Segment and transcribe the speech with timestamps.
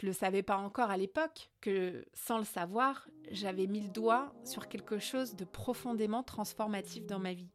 [0.00, 4.32] Je le savais pas encore à l'époque que, sans le savoir, j'avais mis le doigt
[4.44, 7.50] sur quelque chose de profondément transformatif dans ma vie.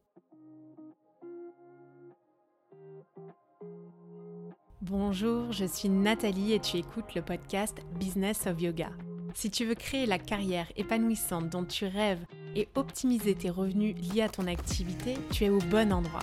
[4.80, 8.90] Bonjour, je suis Nathalie et tu écoutes le podcast Business of Yoga.
[9.34, 12.24] Si tu veux créer la carrière épanouissante dont tu rêves
[12.54, 16.22] et optimiser tes revenus liés à ton activité, tu es au bon endroit.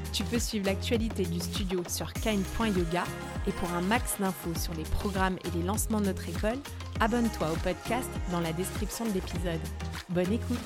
[0.13, 3.05] Tu peux suivre l'actualité du studio sur kind.yoga
[3.47, 6.59] et pour un max d'infos sur les programmes et les lancements de notre école,
[6.99, 9.61] abonne-toi au podcast dans la description de l'épisode.
[10.09, 10.57] Bonne écoute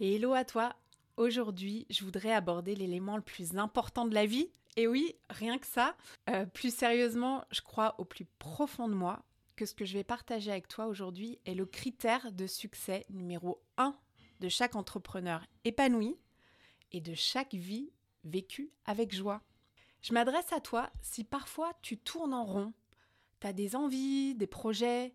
[0.00, 0.74] hello à toi
[1.16, 4.50] Aujourd'hui, je voudrais aborder l'élément le plus important de la vie.
[4.76, 5.94] Et oui, rien que ça.
[6.28, 9.22] Euh, plus sérieusement, je crois au plus profond de moi
[9.56, 13.62] que ce que je vais partager avec toi aujourd'hui est le critère de succès numéro
[13.76, 13.94] 1
[14.42, 16.18] de chaque entrepreneur épanoui
[16.90, 17.92] et de chaque vie
[18.24, 19.40] vécu avec joie.
[20.02, 22.72] Je m'adresse à toi si parfois tu tournes en rond,
[23.40, 25.14] tu as des envies, des projets,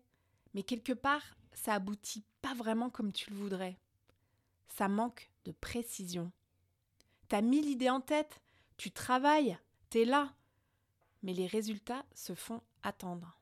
[0.54, 3.78] mais quelque part ça aboutit pas vraiment comme tu le voudrais.
[4.68, 6.32] Ça manque de précision.
[7.28, 8.40] Tu as mille idées en tête,
[8.78, 9.58] tu travailles,
[9.90, 10.32] tu es là,
[11.22, 13.38] mais les résultats se font attendre.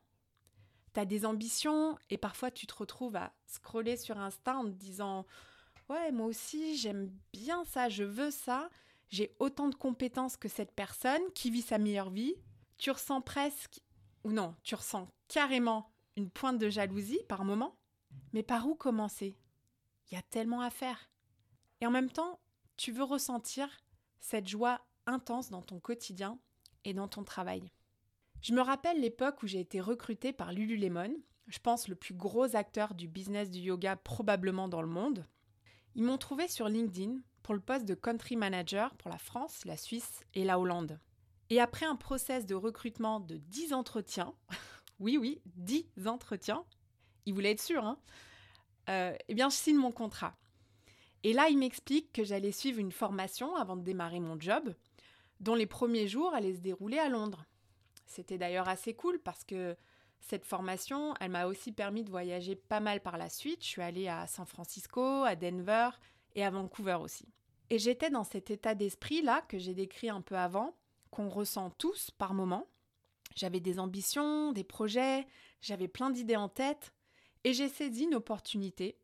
[0.93, 4.71] Tu as des ambitions et parfois tu te retrouves à scroller sur Insta en te
[4.71, 5.25] disant
[5.89, 8.69] Ouais, moi aussi j'aime bien ça, je veux ça,
[9.09, 12.35] j'ai autant de compétences que cette personne qui vit sa meilleure vie,
[12.77, 13.81] tu ressens presque,
[14.23, 17.77] ou non, tu ressens carrément une pointe de jalousie par moment.
[18.33, 19.37] Mais par où commencer?
[20.09, 21.09] Il y a tellement à faire.
[21.79, 22.39] Et en même temps,
[22.75, 23.69] tu veux ressentir
[24.19, 26.39] cette joie intense dans ton quotidien
[26.83, 27.71] et dans ton travail.
[28.41, 31.15] Je me rappelle l'époque où j'ai été recrutée par Lululemon,
[31.47, 35.25] je pense le plus gros acteur du business du yoga probablement dans le monde.
[35.97, 39.75] Ils m'ont trouvé sur LinkedIn pour le poste de country manager pour la France, la
[39.75, 40.99] Suisse et la Hollande.
[41.49, 44.35] Et après un process de recrutement de 10 entretiens,
[44.99, 46.63] oui, oui, 10 entretiens,
[47.25, 47.97] il voulait être sûr, hein,
[48.89, 50.35] euh, eh bien, je signe mon contrat.
[51.23, 54.75] Et là, il m'explique que j'allais suivre une formation avant de démarrer mon job,
[55.39, 57.43] dont les premiers jours allaient se dérouler à Londres.
[58.05, 59.75] C'était d'ailleurs assez cool parce que
[60.19, 63.63] cette formation, elle m'a aussi permis de voyager pas mal par la suite.
[63.63, 65.89] Je suis allée à San Francisco, à Denver
[66.35, 67.25] et à Vancouver aussi.
[67.69, 70.75] Et j'étais dans cet état d'esprit-là que j'ai décrit un peu avant,
[71.11, 72.67] qu'on ressent tous par moments.
[73.35, 75.27] J'avais des ambitions, des projets,
[75.61, 76.93] j'avais plein d'idées en tête,
[77.43, 78.97] et j'ai saisi une opportunité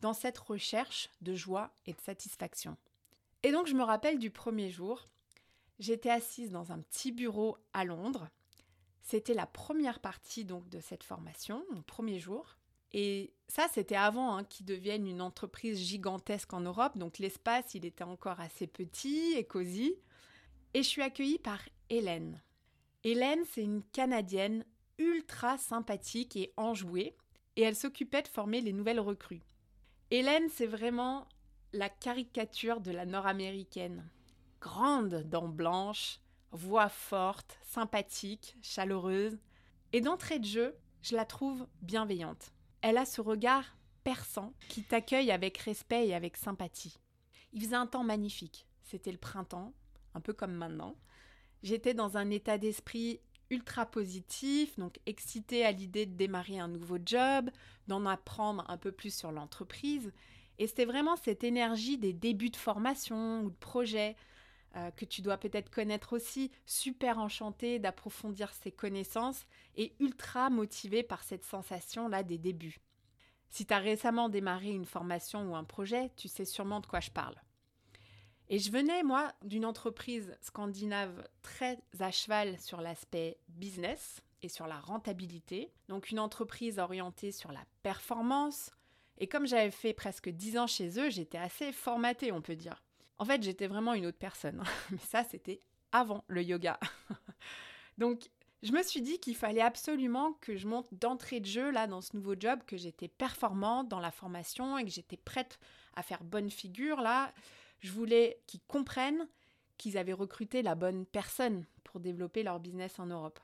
[0.00, 2.76] dans cette recherche de joie et de satisfaction.
[3.42, 5.08] Et donc je me rappelle du premier jour,
[5.78, 8.28] j'étais assise dans un petit bureau à Londres.
[9.06, 12.56] C'était la première partie donc de cette formation, mon premier jour.
[12.90, 16.98] Et ça, c'était avant hein, qu'ils deviennent une entreprise gigantesque en Europe.
[16.98, 19.94] Donc l'espace, il était encore assez petit et cosy.
[20.74, 22.42] Et je suis accueillie par Hélène.
[23.04, 24.64] Hélène, c'est une Canadienne
[24.98, 27.16] ultra sympathique et enjouée.
[27.54, 29.44] Et elle s'occupait de former les nouvelles recrues.
[30.10, 31.28] Hélène, c'est vraiment
[31.72, 34.10] la caricature de la nord-américaine.
[34.60, 36.18] Grande, dents blanches,
[36.52, 39.38] voix forte, sympathique, chaleureuse.
[39.92, 42.52] Et d'entrée de jeu, je la trouve bienveillante.
[42.82, 46.98] Elle a ce regard perçant qui t'accueille avec respect et avec sympathie.
[47.52, 48.66] Il faisait un temps magnifique.
[48.82, 49.72] C'était le printemps,
[50.14, 50.96] un peu comme maintenant.
[51.62, 53.20] J'étais dans un état d'esprit
[53.50, 57.50] ultra positif, donc excitée à l'idée de démarrer un nouveau job,
[57.86, 60.12] d'en apprendre un peu plus sur l'entreprise.
[60.58, 64.16] Et c'était vraiment cette énergie des débuts de formation ou de projet
[64.76, 71.02] euh, que tu dois peut-être connaître aussi, super enchantée d'approfondir ses connaissances et ultra motivée
[71.02, 72.80] par cette sensation-là des débuts.
[73.48, 77.00] Si tu as récemment démarré une formation ou un projet, tu sais sûrement de quoi
[77.00, 77.36] je parle.
[78.48, 84.66] Et je venais, moi, d'une entreprise scandinave très à cheval sur l'aspect business et sur
[84.66, 85.72] la rentabilité.
[85.88, 88.70] Donc une entreprise orientée sur la performance.
[89.18, 92.82] Et comme j'avais fait presque 10 ans chez eux, j'étais assez formatée, on peut dire.
[93.18, 94.62] En fait, j'étais vraiment une autre personne.
[94.90, 95.60] Mais ça, c'était
[95.92, 96.78] avant le yoga.
[97.98, 98.28] Donc,
[98.62, 102.00] je me suis dit qu'il fallait absolument que je monte d'entrée de jeu là dans
[102.00, 105.58] ce nouveau job, que j'étais performante dans la formation et que j'étais prête
[105.94, 107.32] à faire bonne figure là.
[107.80, 109.28] Je voulais qu'ils comprennent
[109.76, 113.38] qu'ils avaient recruté la bonne personne pour développer leur business en Europe.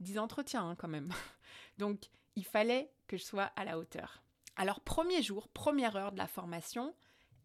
[0.00, 1.12] Dix entretiens hein, quand même.
[1.78, 4.22] Donc il fallait que je sois à la hauteur.
[4.56, 6.94] Alors premier jour, première heure de la formation,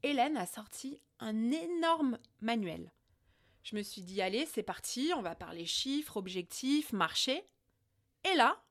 [0.04, 2.92] Hélène a sorti un énorme manuel.
[3.64, 7.46] Je me suis dit, allez, c'est parti, on va parler chiffres, objectifs, marché.
[8.24, 8.64] Et là,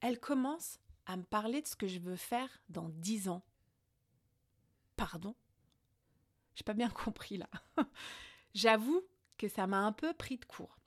[0.00, 3.44] elle commence à me parler de ce que je veux faire dans dix ans.
[4.96, 5.34] Pardon?
[6.54, 7.50] J'ai pas bien compris là.
[8.54, 9.02] J'avoue
[9.36, 10.78] que ça m'a un peu pris de court.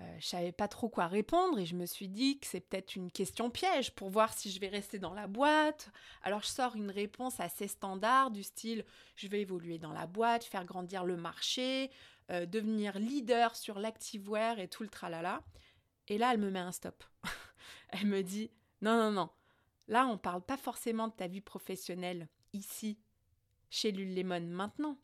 [0.00, 2.96] Euh, je savais pas trop quoi répondre et je me suis dit que c'est peut-être
[2.96, 5.90] une question piège pour voir si je vais rester dans la boîte.
[6.22, 10.42] Alors je sors une réponse assez standard du style je vais évoluer dans la boîte,
[10.42, 11.92] faire grandir le marché,
[12.32, 15.44] euh, devenir leader sur l'activewear et tout le tralala.
[16.08, 17.04] Et là elle me met un stop.
[17.90, 18.50] elle me dit
[18.80, 19.30] non non non.
[19.86, 22.98] Là on parle pas forcément de ta vie professionnelle ici
[23.70, 24.98] chez Lululemon maintenant.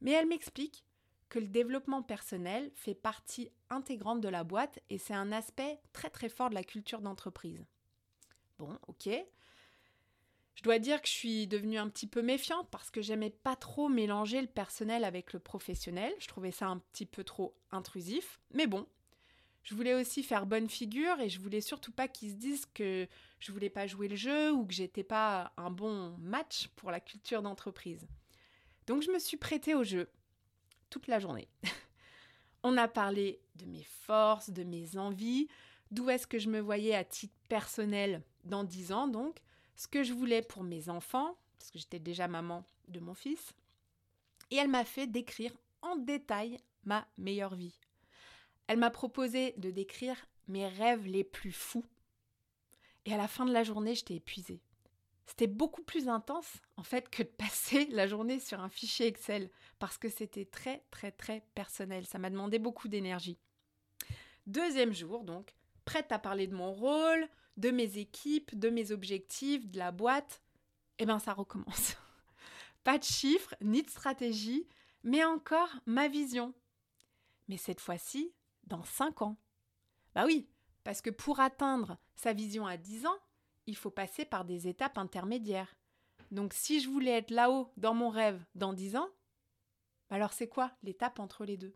[0.00, 0.84] Mais elle m'explique
[1.28, 6.10] que le développement personnel fait partie intégrante de la boîte et c'est un aspect très
[6.10, 7.64] très fort de la culture d'entreprise.
[8.58, 9.08] Bon, ok.
[10.54, 13.56] Je dois dire que je suis devenue un petit peu méfiante parce que j'aimais pas
[13.56, 16.12] trop mélanger le personnel avec le professionnel.
[16.18, 18.40] Je trouvais ça un petit peu trop intrusif.
[18.54, 18.86] Mais bon,
[19.64, 23.06] je voulais aussi faire bonne figure et je voulais surtout pas qu'ils se disent que
[23.38, 27.00] je voulais pas jouer le jeu ou que j'étais pas un bon match pour la
[27.00, 28.06] culture d'entreprise.
[28.86, 30.08] Donc je me suis prêtée au jeu
[30.90, 31.48] toute la journée.
[32.62, 35.48] On a parlé de mes forces, de mes envies,
[35.90, 39.38] d'où est-ce que je me voyais à titre personnel dans dix ans donc,
[39.76, 43.54] ce que je voulais pour mes enfants, parce que j'étais déjà maman de mon fils.
[44.50, 45.52] Et elle m'a fait décrire
[45.82, 47.78] en détail ma meilleure vie.
[48.68, 50.16] Elle m'a proposé de décrire
[50.48, 51.84] mes rêves les plus fous.
[53.04, 54.60] Et à la fin de la journée, j'étais épuisée.
[55.26, 59.50] C'était beaucoup plus intense en fait que de passer la journée sur un fichier Excel
[59.78, 62.06] parce que c'était très très très personnel.
[62.06, 63.38] Ça m'a demandé beaucoup d'énergie.
[64.46, 69.68] Deuxième jour donc, prête à parler de mon rôle, de mes équipes, de mes objectifs,
[69.68, 70.42] de la boîte.
[70.98, 71.96] Eh bien ça recommence.
[72.84, 74.68] Pas de chiffres ni de stratégie,
[75.02, 76.54] mais encore ma vision.
[77.48, 78.32] Mais cette fois-ci,
[78.64, 79.36] dans 5 ans.
[80.14, 80.48] Bah oui,
[80.84, 83.18] parce que pour atteindre sa vision à 10 ans,
[83.66, 85.76] il faut passer par des étapes intermédiaires.
[86.30, 89.08] Donc si je voulais être là-haut dans mon rêve dans dix ans,
[90.10, 91.74] alors c'est quoi l'étape entre les deux?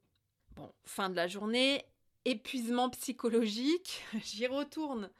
[0.56, 1.84] Bon, fin de la journée,
[2.24, 5.10] épuisement psychologique, j'y retourne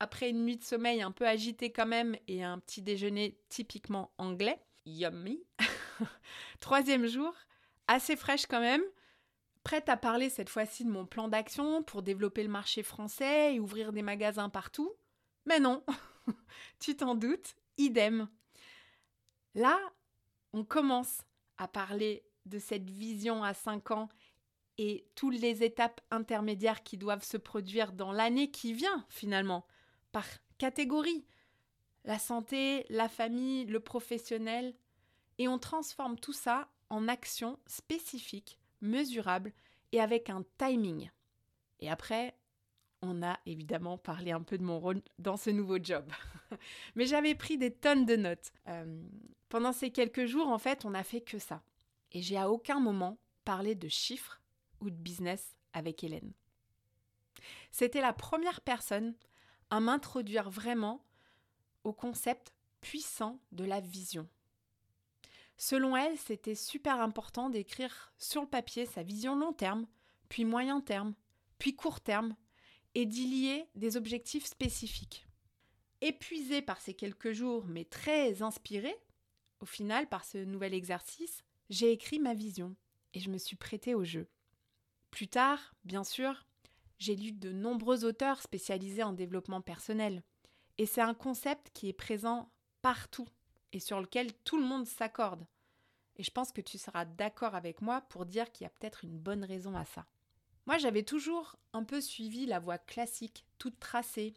[0.00, 4.12] après une nuit de sommeil un peu agitée quand même et un petit déjeuner typiquement
[4.18, 4.60] anglais.
[4.86, 5.42] Yummy.
[6.60, 7.32] Troisième jour,
[7.86, 8.82] assez fraîche quand même,
[9.62, 13.60] prête à parler cette fois-ci de mon plan d'action pour développer le marché français et
[13.60, 14.92] ouvrir des magasins partout.
[15.46, 15.82] Mais non,
[16.78, 18.28] tu t'en doutes, idem.
[19.54, 19.78] Là,
[20.52, 21.22] on commence
[21.58, 24.08] à parler de cette vision à 5 ans
[24.78, 29.66] et toutes les étapes intermédiaires qui doivent se produire dans l'année qui vient finalement,
[30.12, 30.26] par
[30.58, 31.24] catégorie.
[32.04, 34.74] La santé, la famille, le professionnel.
[35.38, 39.52] Et on transforme tout ça en actions spécifiques, mesurables
[39.92, 41.10] et avec un timing.
[41.80, 42.36] Et après,
[43.04, 46.10] on a évidemment parlé un peu de mon rôle dans ce nouveau job.
[46.94, 48.52] Mais j'avais pris des tonnes de notes.
[48.68, 49.02] Euh,
[49.48, 51.62] pendant ces quelques jours, en fait, on n'a fait que ça.
[52.12, 54.40] Et j'ai à aucun moment parlé de chiffres
[54.80, 56.32] ou de business avec Hélène.
[57.70, 59.14] C'était la première personne
[59.70, 61.04] à m'introduire vraiment
[61.82, 64.28] au concept puissant de la vision.
[65.56, 69.86] Selon elle, c'était super important d'écrire sur le papier sa vision long terme,
[70.28, 71.14] puis moyen terme,
[71.58, 72.34] puis court terme,
[72.94, 75.26] et d'y lier des objectifs spécifiques.
[76.00, 78.96] Épuisée par ces quelques jours, mais très inspirée,
[79.60, 82.76] au final, par ce nouvel exercice, j'ai écrit ma vision
[83.14, 84.28] et je me suis prêtée au jeu.
[85.10, 86.46] Plus tard, bien sûr,
[86.98, 90.22] j'ai lu de nombreux auteurs spécialisés en développement personnel.
[90.78, 92.50] Et c'est un concept qui est présent
[92.82, 93.28] partout
[93.72, 95.46] et sur lequel tout le monde s'accorde.
[96.16, 99.04] Et je pense que tu seras d'accord avec moi pour dire qu'il y a peut-être
[99.04, 100.06] une bonne raison à ça.
[100.66, 104.34] Moi, j'avais toujours un peu suivi la voie classique, toute tracée.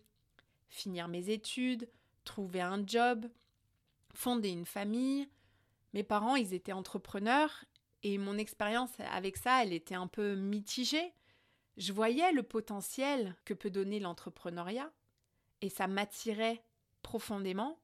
[0.69, 1.89] Finir mes études,
[2.25, 3.25] trouver un job,
[4.13, 5.29] fonder une famille.
[5.93, 7.63] Mes parents, ils étaient entrepreneurs
[8.03, 11.13] et mon expérience avec ça, elle était un peu mitigée.
[11.77, 14.91] Je voyais le potentiel que peut donner l'entrepreneuriat
[15.61, 16.63] et ça m'attirait
[17.01, 17.79] profondément.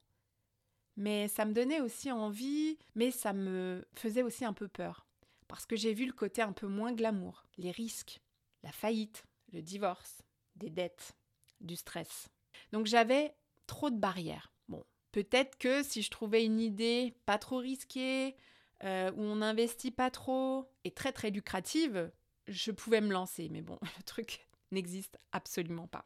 [0.95, 5.07] Mais ça me donnait aussi envie, mais ça me faisait aussi un peu peur.
[5.47, 8.21] Parce que j'ai vu le côté un peu moins glamour, les risques,
[8.63, 10.24] la faillite, le divorce,
[10.55, 11.15] des dettes,
[11.62, 12.29] du stress.
[12.72, 13.36] Donc j'avais
[13.67, 14.51] trop de barrières.
[14.67, 18.36] Bon, peut-être que si je trouvais une idée pas trop risquée,
[18.84, 22.12] euh, où on n'investit pas trop et très très lucrative,
[22.48, 23.48] je pouvais me lancer.
[23.50, 26.05] Mais bon, le truc n'existe absolument pas.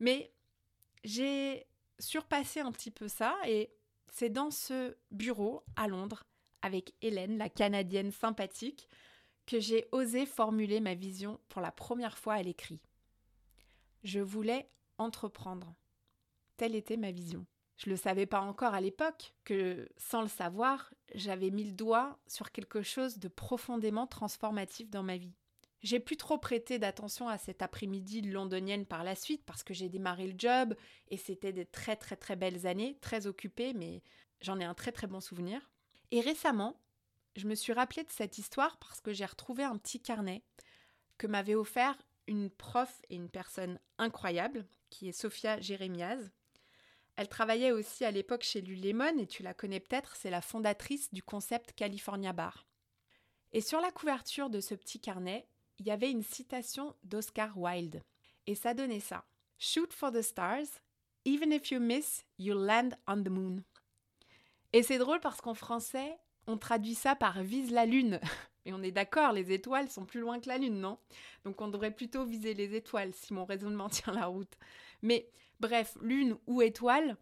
[0.00, 0.32] Mais
[1.04, 1.66] j'ai
[1.98, 3.70] surpasser un petit peu ça et
[4.12, 6.24] c'est dans ce bureau à Londres
[6.62, 8.88] avec Hélène, la Canadienne sympathique,
[9.46, 12.80] que j'ai osé formuler ma vision pour la première fois à l'écrit.
[14.02, 15.74] Je voulais entreprendre.
[16.56, 17.46] Telle était ma vision.
[17.76, 21.72] Je ne le savais pas encore à l'époque que, sans le savoir, j'avais mis le
[21.72, 25.34] doigt sur quelque chose de profondément transformatif dans ma vie.
[25.82, 29.90] J'ai plus trop prêté d'attention à cette après-midi londonienne par la suite parce que j'ai
[29.90, 30.74] démarré le job
[31.08, 34.02] et c'était des très très très belles années, très occupées, mais
[34.40, 35.60] j'en ai un très très bon souvenir.
[36.10, 36.80] Et récemment,
[37.36, 40.42] je me suis rappelé de cette histoire parce que j'ai retrouvé un petit carnet
[41.18, 46.30] que m'avait offert une prof et une personne incroyable, qui est Sophia Jérémiaz.
[47.16, 51.12] Elle travaillait aussi à l'époque chez Lulemon et tu la connais peut-être, c'est la fondatrice
[51.12, 52.66] du concept California Bar.
[53.52, 55.46] Et sur la couverture de ce petit carnet,
[55.78, 58.02] il y avait une citation d'Oscar Wilde.
[58.46, 59.24] Et ça donnait ça.
[59.58, 60.80] Shoot for the stars,
[61.24, 63.62] even if you miss, you'll land on the moon.
[64.72, 68.20] Et c'est drôle parce qu'en français, on traduit ça par vise la lune.
[68.66, 70.98] Et on est d'accord, les étoiles sont plus loin que la lune, non?
[71.44, 74.56] Donc on devrait plutôt viser les étoiles si mon raisonnement tient la route.
[75.02, 75.28] Mais
[75.60, 77.16] bref, lune ou étoile,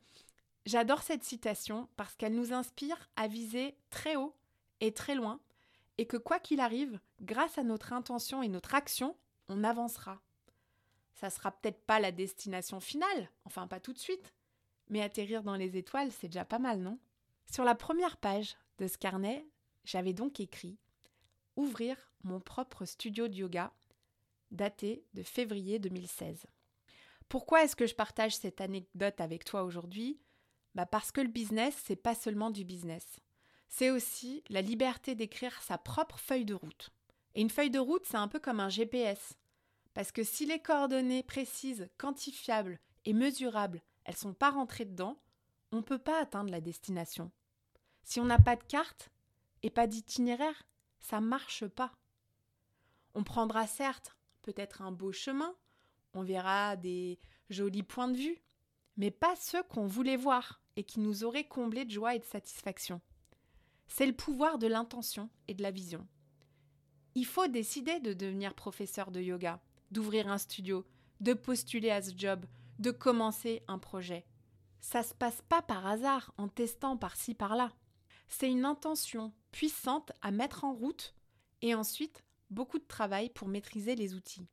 [0.67, 4.37] j'adore cette citation parce qu'elle nous inspire à viser très haut
[4.81, 5.41] et très loin
[5.99, 9.17] et que quoi qu'il arrive, grâce à notre intention et notre action,
[9.49, 10.21] on avancera.
[11.15, 14.33] Ça sera peut-être pas la destination finale, enfin pas tout de suite,
[14.89, 16.99] mais atterrir dans les étoiles, c'est déjà pas mal, non?
[17.51, 19.47] Sur la première page de ce carnet,
[19.85, 20.77] j'avais donc écrit
[21.55, 23.73] Ouvrir mon propre studio de yoga,
[24.51, 26.47] daté de février 2016.
[27.29, 30.19] Pourquoi est-ce que je partage cette anecdote avec toi aujourd'hui?
[30.75, 33.21] Bah Parce que le business, c'est pas seulement du business.
[33.69, 36.91] C'est aussi la liberté d'écrire sa propre feuille de route.
[37.37, 39.35] Et une feuille de route, c'est un peu comme un GPS.
[39.95, 45.23] Parce que si les coordonnées précises, quantifiables et mesurables, elles sont pas rentrées dedans,
[45.71, 47.31] on ne peut pas atteindre la destination.
[48.03, 49.11] Si on n'a pas de carte
[49.63, 50.67] et pas d'itinéraire,
[51.01, 51.93] ça marche pas.
[53.15, 55.55] On prendra certes peut-être un beau chemin,
[56.15, 57.19] on verra des
[57.49, 58.43] jolis points de vue,
[58.97, 62.25] mais pas ceux qu'on voulait voir et qui nous auraient comblés de joie et de
[62.25, 63.01] satisfaction.
[63.87, 66.07] C'est le pouvoir de l'intention et de la vision.
[67.15, 70.87] Il faut décider de devenir professeur de yoga, d'ouvrir un studio,
[71.21, 72.47] de postuler à ce job,
[72.79, 74.25] de commencer un projet.
[74.81, 77.71] Ça se passe pas par hasard en testant par-ci par-là.
[78.35, 81.15] C'est une intention puissante à mettre en route
[81.61, 84.49] et ensuite beaucoup de travail pour maîtriser les outils.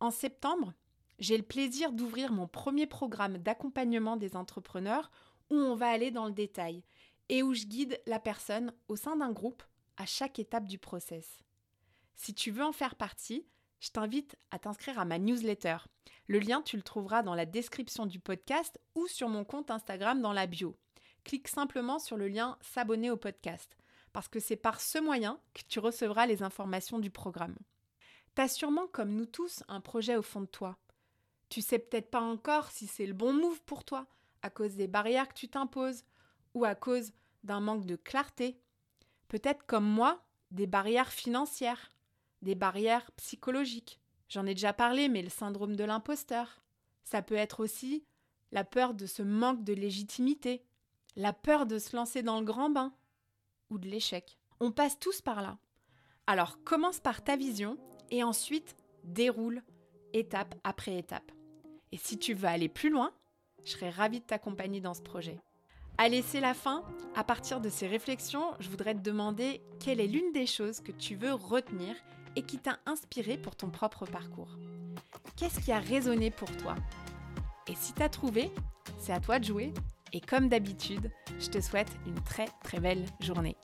[0.00, 0.74] En septembre,
[1.20, 5.12] j'ai le plaisir d'ouvrir mon premier programme d'accompagnement des entrepreneurs
[5.50, 6.82] où on va aller dans le détail
[7.28, 9.62] et où je guide la personne au sein d'un groupe
[9.96, 11.44] à chaque étape du process.
[12.16, 13.46] Si tu veux en faire partie,
[13.78, 15.76] je t'invite à t'inscrire à ma newsletter.
[16.26, 20.20] Le lien, tu le trouveras dans la description du podcast ou sur mon compte Instagram
[20.20, 20.76] dans la bio.
[21.26, 23.76] Clique simplement sur le lien S'abonner au podcast,
[24.12, 27.56] parce que c'est par ce moyen que tu recevras les informations du programme.
[28.36, 30.78] T'as sûrement, comme nous tous, un projet au fond de toi.
[31.48, 34.06] Tu sais peut-être pas encore si c'est le bon move pour toi,
[34.42, 36.04] à cause des barrières que tu t'imposes,
[36.54, 37.10] ou à cause
[37.42, 38.60] d'un manque de clarté.
[39.26, 41.90] Peut-être comme moi, des barrières financières
[42.42, 43.98] des barrières psychologiques.
[44.28, 46.62] J'en ai déjà parlé, mais le syndrome de l'imposteur.
[47.02, 48.04] Ça peut être aussi
[48.52, 50.62] la peur de ce manque de légitimité,
[51.16, 52.92] la peur de se lancer dans le grand bain
[53.70, 54.38] ou de l'échec.
[54.60, 55.58] On passe tous par là.
[56.26, 57.78] Alors commence par ta vision
[58.10, 59.62] et ensuite déroule
[60.12, 61.32] étape après étape.
[61.92, 63.12] Et si tu veux aller plus loin,
[63.64, 65.40] je serais ravie de t'accompagner dans ce projet.
[65.98, 66.84] Allez, c'est la fin.
[67.14, 70.92] À partir de ces réflexions, je voudrais te demander quelle est l'une des choses que
[70.92, 71.96] tu veux retenir
[72.36, 74.58] et qui t'a inspiré pour ton propre parcours.
[75.36, 76.74] Qu'est-ce qui a résonné pour toi?
[77.66, 78.52] Et si t'as trouvé,
[78.98, 79.72] c'est à toi de jouer.
[80.12, 83.56] Et comme d'habitude, je te souhaite une très très belle journée.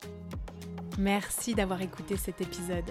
[0.99, 2.91] Merci d'avoir écouté cet épisode.